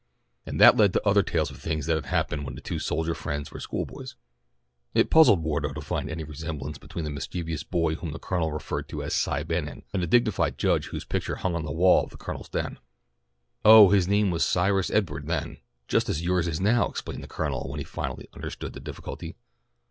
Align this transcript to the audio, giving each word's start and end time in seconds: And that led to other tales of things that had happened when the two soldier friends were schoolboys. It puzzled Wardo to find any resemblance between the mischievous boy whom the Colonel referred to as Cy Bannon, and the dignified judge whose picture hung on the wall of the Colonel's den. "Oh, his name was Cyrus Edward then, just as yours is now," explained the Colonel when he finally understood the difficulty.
And 0.47 0.59
that 0.59 0.77
led 0.77 0.93
to 0.93 1.07
other 1.07 1.21
tales 1.21 1.51
of 1.51 1.57
things 1.57 1.85
that 1.85 1.93
had 1.95 2.07
happened 2.07 2.43
when 2.43 2.55
the 2.55 2.61
two 2.61 2.79
soldier 2.79 3.13
friends 3.13 3.51
were 3.51 3.59
schoolboys. 3.59 4.15
It 4.95 5.11
puzzled 5.11 5.43
Wardo 5.43 5.73
to 5.73 5.79
find 5.81 6.09
any 6.09 6.23
resemblance 6.23 6.79
between 6.79 7.05
the 7.05 7.11
mischievous 7.11 7.61
boy 7.61 7.93
whom 7.93 8.11
the 8.11 8.17
Colonel 8.17 8.51
referred 8.51 8.89
to 8.89 9.03
as 9.03 9.13
Cy 9.13 9.43
Bannon, 9.43 9.83
and 9.93 10.01
the 10.01 10.07
dignified 10.07 10.57
judge 10.57 10.87
whose 10.87 11.05
picture 11.05 11.35
hung 11.35 11.53
on 11.53 11.65
the 11.65 11.71
wall 11.71 12.05
of 12.05 12.09
the 12.09 12.17
Colonel's 12.17 12.49
den. 12.49 12.79
"Oh, 13.63 13.91
his 13.91 14.07
name 14.07 14.31
was 14.31 14.43
Cyrus 14.43 14.89
Edward 14.89 15.27
then, 15.27 15.57
just 15.87 16.09
as 16.09 16.23
yours 16.23 16.47
is 16.47 16.59
now," 16.59 16.87
explained 16.89 17.21
the 17.21 17.27
Colonel 17.27 17.69
when 17.69 17.77
he 17.79 17.83
finally 17.83 18.27
understood 18.33 18.73
the 18.73 18.79
difficulty. 18.79 19.35